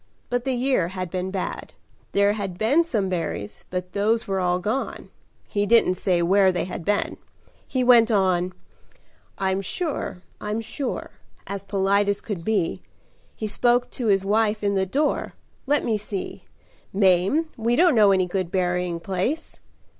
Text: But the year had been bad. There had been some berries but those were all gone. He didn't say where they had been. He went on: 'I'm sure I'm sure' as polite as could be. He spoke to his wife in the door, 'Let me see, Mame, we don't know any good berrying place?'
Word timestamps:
But 0.31 0.45
the 0.45 0.53
year 0.55 0.87
had 0.87 1.11
been 1.11 1.29
bad. 1.29 1.73
There 2.13 2.33
had 2.33 2.57
been 2.57 2.83
some 2.83 3.07
berries 3.07 3.65
but 3.69 3.91
those 3.93 4.27
were 4.27 4.39
all 4.39 4.57
gone. 4.57 5.11
He 5.47 5.67
didn't 5.67 5.93
say 5.93 6.23
where 6.23 6.51
they 6.51 6.63
had 6.65 6.83
been. 6.83 7.17
He 7.69 7.83
went 7.83 8.09
on: 8.09 8.53
'I'm 9.37 9.61
sure 9.61 10.23
I'm 10.41 10.59
sure' 10.59 11.19
as 11.45 11.65
polite 11.65 12.09
as 12.09 12.19
could 12.19 12.43
be. 12.43 12.81
He 13.35 13.45
spoke 13.45 13.91
to 13.91 14.07
his 14.07 14.25
wife 14.25 14.63
in 14.63 14.73
the 14.73 14.87
door, 14.87 15.35
'Let 15.67 15.85
me 15.85 15.99
see, 15.99 16.45
Mame, 16.91 17.49
we 17.55 17.75
don't 17.75 17.93
know 17.93 18.11
any 18.11 18.25
good 18.25 18.49
berrying 18.49 18.99
place?' 18.99 19.59